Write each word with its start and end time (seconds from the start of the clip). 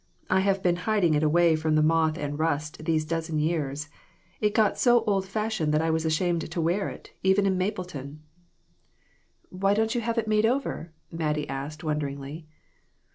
I 0.31 0.39
have 0.39 0.63
been 0.63 0.77
hiding 0.77 1.13
it 1.13 1.21
away 1.21 1.55
from 1.55 1.75
moth 1.85 2.17
and 2.17 2.39
rust 2.39 2.85
these 2.85 3.05
dozen 3.05 3.37
years. 3.37 3.87
It 4.39 4.55
got 4.55 4.79
so 4.79 5.01
old 5.03 5.27
fashioned 5.27 5.71
that 5.75 5.81
I 5.83 5.91
was 5.91 6.05
ashamed 6.05 6.49
to 6.49 6.59
wear 6.59 6.89
it, 6.89 7.11
even 7.21 7.45
in 7.45 7.55
Mapleton." 7.55 8.17
I 8.17 8.17
SO 8.17 8.17
PERSECUTION 8.17 8.63
OF 8.63 9.51
THE 9.51 9.51
SAINTS. 9.51 9.61
"Why 9.63 9.73
don't 9.75 9.93
you 9.95 10.01
have 10.01 10.17
it 10.17 10.27
made 10.27 10.45
over?" 10.47 10.93
Mattie 11.11 11.47
asked, 11.49 11.83
wonderingly. 11.83 12.47